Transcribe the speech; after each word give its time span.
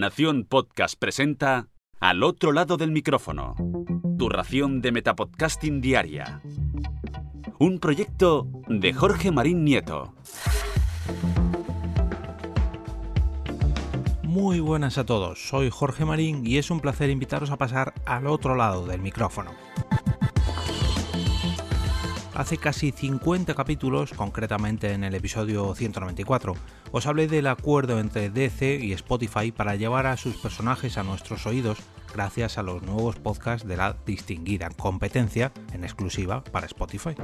Nación 0.00 0.46
Podcast 0.48 0.98
presenta 0.98 1.68
Al 2.00 2.22
otro 2.22 2.52
lado 2.52 2.78
del 2.78 2.90
micrófono. 2.90 3.54
Tu 4.18 4.30
ración 4.30 4.80
de 4.80 4.92
Metapodcasting 4.92 5.82
Diaria. 5.82 6.40
Un 7.58 7.78
proyecto 7.80 8.48
de 8.66 8.94
Jorge 8.94 9.30
Marín 9.30 9.62
Nieto. 9.62 10.14
Muy 14.22 14.60
buenas 14.60 14.96
a 14.96 15.04
todos, 15.04 15.46
soy 15.46 15.68
Jorge 15.68 16.06
Marín 16.06 16.46
y 16.46 16.56
es 16.56 16.70
un 16.70 16.80
placer 16.80 17.10
invitaros 17.10 17.50
a 17.50 17.58
pasar 17.58 17.92
al 18.06 18.26
otro 18.26 18.54
lado 18.54 18.86
del 18.86 19.02
micrófono. 19.02 19.50
Hace 22.40 22.56
casi 22.56 22.90
50 22.90 23.52
capítulos, 23.52 24.14
concretamente 24.14 24.94
en 24.94 25.04
el 25.04 25.14
episodio 25.14 25.74
194, 25.74 26.54
os 26.90 27.06
hablé 27.06 27.28
del 27.28 27.46
acuerdo 27.46 28.00
entre 28.00 28.30
DC 28.30 28.76
y 28.76 28.94
Spotify 28.94 29.52
para 29.52 29.76
llevar 29.76 30.06
a 30.06 30.16
sus 30.16 30.36
personajes 30.36 30.96
a 30.96 31.02
nuestros 31.02 31.44
oídos 31.44 31.80
gracias 32.14 32.56
a 32.56 32.62
los 32.62 32.80
nuevos 32.80 33.16
podcasts 33.16 33.68
de 33.68 33.76
la 33.76 33.94
distinguida 34.06 34.70
competencia 34.70 35.52
en 35.74 35.84
exclusiva 35.84 36.42
para 36.42 36.64
Spotify. 36.64 37.14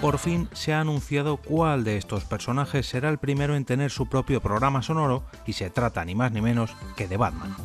Por 0.00 0.18
fin 0.18 0.48
se 0.52 0.72
ha 0.72 0.80
anunciado 0.80 1.38
cuál 1.38 1.82
de 1.82 1.96
estos 1.96 2.22
personajes 2.22 2.86
será 2.86 3.08
el 3.08 3.18
primero 3.18 3.56
en 3.56 3.64
tener 3.64 3.90
su 3.90 4.08
propio 4.08 4.40
programa 4.40 4.82
sonoro 4.82 5.24
y 5.46 5.54
se 5.54 5.68
trata 5.68 6.04
ni 6.04 6.14
más 6.14 6.30
ni 6.30 6.42
menos 6.42 6.76
que 6.96 7.08
de 7.08 7.16
Batman. 7.16 7.56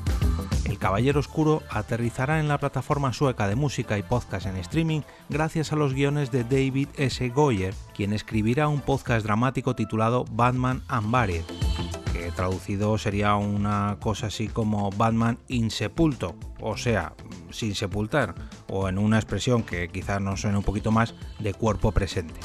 El 0.73 0.79
Caballero 0.79 1.19
Oscuro 1.19 1.61
aterrizará 1.69 2.39
en 2.39 2.47
la 2.47 2.57
plataforma 2.57 3.13
sueca 3.13 3.47
de 3.47 3.55
música 3.55 3.99
y 3.99 4.01
podcast 4.01 4.47
en 4.47 4.57
streaming 4.57 5.01
gracias 5.29 5.71
a 5.71 5.75
los 5.75 5.93
guiones 5.93 6.31
de 6.31 6.43
David 6.43 6.87
S. 6.97 7.29
Goyer, 7.29 7.75
quien 7.93 8.11
escribirá 8.11 8.67
un 8.67 8.81
podcast 8.81 9.23
dramático 9.23 9.75
titulado 9.75 10.25
Batman 10.31 10.81
Unburied, 10.89 11.43
que 12.11 12.31
traducido 12.31 12.97
sería 12.97 13.35
una 13.35 13.97
cosa 13.99 14.27
así 14.27 14.47
como 14.47 14.89
Batman 14.89 15.37
insepulto, 15.47 16.35
o 16.59 16.75
sea, 16.75 17.13
sin 17.51 17.75
sepultar, 17.75 18.33
o 18.67 18.89
en 18.89 18.97
una 18.97 19.17
expresión 19.17 19.61
que 19.61 19.89
quizás 19.89 20.21
nos 20.21 20.41
suene 20.41 20.57
un 20.57 20.63
poquito 20.63 20.91
más 20.91 21.13
de 21.37 21.53
cuerpo 21.53 21.91
presente. 21.91 22.39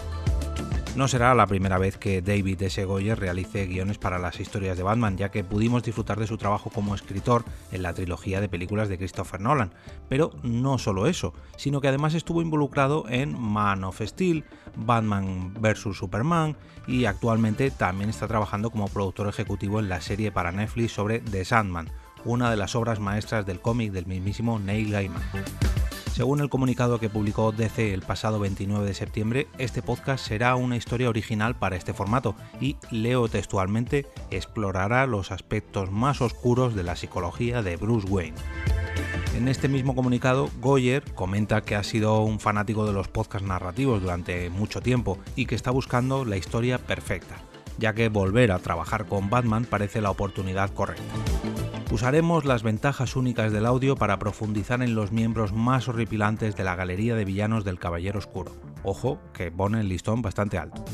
No 0.99 1.07
será 1.07 1.33
la 1.37 1.47
primera 1.47 1.79
vez 1.79 1.97
que 1.97 2.23
David 2.23 2.61
S. 2.61 2.85
Goyer 2.85 3.17
realice 3.17 3.67
guiones 3.67 3.99
para 3.99 4.19
las 4.19 4.41
historias 4.41 4.77
de 4.77 4.83
Batman, 4.83 5.17
ya 5.17 5.29
que 5.29 5.45
pudimos 5.45 5.85
disfrutar 5.85 6.19
de 6.19 6.27
su 6.27 6.39
trabajo 6.39 6.71
como 6.71 6.93
escritor 6.93 7.45
en 7.71 7.85
la 7.85 7.95
trilogía 7.95 8.41
de 8.41 8.49
películas 8.49 8.89
de 8.89 8.99
Christopher 8.99 9.41
Nolan. 9.41 9.73
Pero 10.09 10.33
no 10.43 10.77
solo 10.77 11.07
eso, 11.07 11.35
sino 11.57 11.81
que 11.81 11.87
además 11.87 12.15
estuvo 12.15 12.43
involucrado 12.43 13.05
en 13.09 13.41
Man 13.41 13.85
of 13.85 14.03
Steel, 14.03 14.43
Batman 14.75 15.55
vs. 15.55 15.97
Superman 15.97 16.57
y 16.89 17.05
actualmente 17.05 17.71
también 17.71 18.11
está 18.11 18.27
trabajando 18.27 18.71
como 18.71 18.89
productor 18.89 19.29
ejecutivo 19.29 19.79
en 19.79 19.89
la 19.89 20.01
serie 20.01 20.33
para 20.33 20.51
Netflix 20.51 20.95
sobre 20.95 21.21
The 21.21 21.45
Sandman, 21.45 21.93
una 22.25 22.51
de 22.51 22.57
las 22.57 22.75
obras 22.75 22.99
maestras 22.99 23.47
del 23.47 23.61
cómic 23.61 23.93
del 23.93 24.07
mismísimo 24.07 24.59
Neil 24.59 24.91
Gaiman. 24.91 25.23
Según 26.19 26.41
el 26.41 26.49
comunicado 26.49 26.99
que 26.99 27.09
publicó 27.09 27.53
DC 27.53 27.95
el 27.95 28.03
pasado 28.03 28.41
29 28.41 28.85
de 28.85 28.93
septiembre, 28.93 29.47
este 29.57 29.83
podcast 29.83 30.27
será 30.27 30.57
una 30.57 30.77
historia 30.77 31.09
original 31.09 31.55
para 31.55 31.77
este 31.77 31.93
formato 31.93 32.35
y, 32.61 32.77
leo 32.91 33.29
textualmente, 33.29 34.05
explorará 34.33 35.07
los 35.07 35.31
aspectos 35.31 35.93
más 35.93 36.21
oscuros 36.21 36.75
de 36.75 36.83
la 36.83 36.97
psicología 36.97 37.63
de 37.63 37.77
Bruce 37.77 38.09
Wayne. 38.09 38.37
En 39.37 39.47
este 39.47 39.69
mismo 39.69 39.95
comunicado, 39.95 40.51
Goyer 40.61 41.05
comenta 41.15 41.61
que 41.61 41.77
ha 41.77 41.85
sido 41.85 42.21
un 42.23 42.41
fanático 42.41 42.85
de 42.85 42.95
los 42.95 43.07
podcasts 43.07 43.47
narrativos 43.47 44.03
durante 44.03 44.51
mucho 44.51 44.81
tiempo 44.81 45.19
y 45.37 45.47
que 45.47 45.55
está 45.55 45.71
buscando 45.71 46.25
la 46.25 46.37
historia 46.37 46.79
perfecta, 46.79 47.37
ya 47.79 47.93
que 47.93 48.09
volver 48.09 48.51
a 48.51 48.59
trabajar 48.59 49.07
con 49.07 49.31
Batman 49.31 49.67
parece 49.67 50.01
la 50.01 50.11
oportunidad 50.11 50.75
correcta. 50.75 51.15
Usaremos 51.91 52.45
las 52.45 52.63
ventajas 52.63 53.17
únicas 53.17 53.51
del 53.51 53.65
audio 53.65 53.97
para 53.97 54.19
profundizar 54.19 54.83
en 54.83 54.95
los 54.95 55.11
miembros 55.11 55.55
más 55.55 55.89
horripilantes 55.89 56.55
de 56.55 56.63
la 56.63 56.77
galería 56.77 57.17
de 57.17 57.25
villanos 57.25 57.65
del 57.65 57.79
Caballero 57.79 58.19
Oscuro. 58.19 58.53
Ojo, 58.85 59.19
que 59.33 59.51
pone 59.51 59.81
el 59.81 59.89
listón 59.89 60.21
bastante 60.21 60.59
alto. 60.59 60.85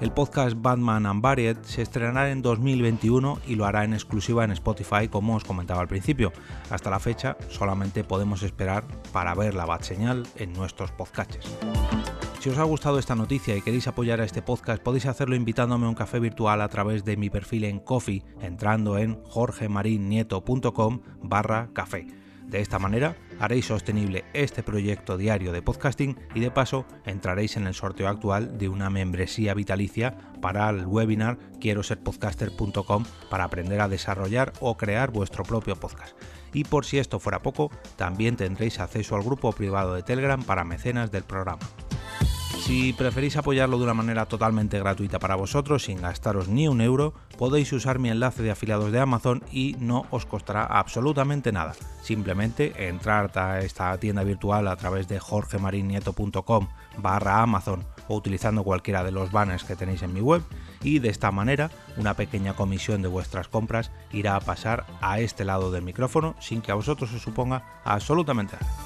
El 0.00 0.12
podcast 0.12 0.56
Batman 0.56 1.06
Unburied 1.06 1.56
se 1.62 1.82
estrenará 1.82 2.30
en 2.30 2.42
2021 2.42 3.40
y 3.46 3.56
lo 3.56 3.66
hará 3.66 3.82
en 3.82 3.92
exclusiva 3.92 4.44
en 4.44 4.52
Spotify, 4.52 5.08
como 5.08 5.34
os 5.34 5.42
comentaba 5.42 5.80
al 5.80 5.88
principio. 5.88 6.32
Hasta 6.70 6.90
la 6.90 7.00
fecha 7.00 7.36
solamente 7.48 8.04
podemos 8.04 8.44
esperar 8.44 8.84
para 9.12 9.34
ver 9.34 9.54
la 9.54 9.66
bat 9.66 9.82
señal 9.82 10.28
en 10.36 10.52
nuestros 10.52 10.92
podcasts. 10.92 11.56
Si 12.46 12.50
os 12.50 12.58
ha 12.58 12.62
gustado 12.62 13.00
esta 13.00 13.16
noticia 13.16 13.56
y 13.56 13.60
queréis 13.60 13.88
apoyar 13.88 14.20
a 14.20 14.24
este 14.24 14.40
podcast, 14.40 14.80
podéis 14.80 15.06
hacerlo 15.06 15.34
invitándome 15.34 15.86
a 15.86 15.88
un 15.88 15.96
café 15.96 16.20
virtual 16.20 16.62
a 16.62 16.68
través 16.68 17.04
de 17.04 17.16
mi 17.16 17.28
perfil 17.28 17.64
en 17.64 17.80
Coffee, 17.80 18.22
entrando 18.40 18.98
en 18.98 19.20
jorgemarinieto.com 19.24 21.00
barra 21.22 21.70
café. 21.72 22.06
De 22.46 22.60
esta 22.60 22.78
manera 22.78 23.16
haréis 23.40 23.66
sostenible 23.66 24.24
este 24.32 24.62
proyecto 24.62 25.16
diario 25.16 25.50
de 25.50 25.60
podcasting 25.60 26.16
y 26.36 26.38
de 26.38 26.52
paso 26.52 26.86
entraréis 27.04 27.56
en 27.56 27.66
el 27.66 27.74
sorteo 27.74 28.06
actual 28.06 28.56
de 28.58 28.68
una 28.68 28.90
membresía 28.90 29.52
vitalicia 29.52 30.16
para 30.40 30.70
el 30.70 30.86
webinar 30.86 31.38
quiero 31.60 31.82
ser 31.82 31.98
podcaster.com 31.98 33.06
para 33.28 33.42
aprender 33.42 33.80
a 33.80 33.88
desarrollar 33.88 34.52
o 34.60 34.76
crear 34.76 35.10
vuestro 35.10 35.42
propio 35.42 35.74
podcast. 35.74 36.16
Y 36.52 36.62
por 36.62 36.84
si 36.84 36.98
esto 36.98 37.18
fuera 37.18 37.42
poco, 37.42 37.72
también 37.96 38.36
tendréis 38.36 38.78
acceso 38.78 39.16
al 39.16 39.24
grupo 39.24 39.50
privado 39.50 39.94
de 39.94 40.04
Telegram 40.04 40.40
para 40.44 40.62
mecenas 40.62 41.10
del 41.10 41.24
programa. 41.24 41.58
Si 42.66 42.92
preferís 42.92 43.36
apoyarlo 43.36 43.78
de 43.78 43.84
una 43.84 43.94
manera 43.94 44.26
totalmente 44.26 44.80
gratuita 44.80 45.20
para 45.20 45.36
vosotros, 45.36 45.84
sin 45.84 46.02
gastaros 46.02 46.48
ni 46.48 46.66
un 46.66 46.80
euro, 46.80 47.14
podéis 47.38 47.72
usar 47.72 48.00
mi 48.00 48.10
enlace 48.10 48.42
de 48.42 48.50
afiliados 48.50 48.90
de 48.90 48.98
Amazon 48.98 49.44
y 49.52 49.76
no 49.78 50.04
os 50.10 50.26
costará 50.26 50.64
absolutamente 50.64 51.52
nada. 51.52 51.76
Simplemente 52.02 52.88
entrar 52.88 53.30
a 53.38 53.60
esta 53.60 53.96
tienda 53.98 54.24
virtual 54.24 54.66
a 54.66 54.74
través 54.74 55.06
de 55.06 55.20
jorgemarinieto.com 55.20 56.66
barra 56.98 57.40
Amazon 57.40 57.84
o 58.08 58.16
utilizando 58.16 58.64
cualquiera 58.64 59.04
de 59.04 59.12
los 59.12 59.30
banners 59.30 59.62
que 59.62 59.76
tenéis 59.76 60.02
en 60.02 60.12
mi 60.12 60.20
web 60.20 60.42
y 60.82 60.98
de 60.98 61.10
esta 61.10 61.30
manera 61.30 61.70
una 61.96 62.14
pequeña 62.14 62.54
comisión 62.54 63.00
de 63.00 63.06
vuestras 63.06 63.46
compras 63.46 63.92
irá 64.10 64.34
a 64.34 64.40
pasar 64.40 64.86
a 65.00 65.20
este 65.20 65.44
lado 65.44 65.70
del 65.70 65.84
micrófono 65.84 66.34
sin 66.40 66.62
que 66.62 66.72
a 66.72 66.76
vosotros 66.76 67.14
os 67.14 67.22
suponga 67.22 67.62
absolutamente 67.84 68.56
nada. 68.60 68.85